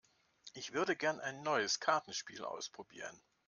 Ich 0.55 0.73
würde 0.73 0.95
gerne 0.95 1.21
ein 1.21 1.43
neues 1.43 1.79
Kartenspiel 1.79 2.43
ausprobieren. 2.43 3.21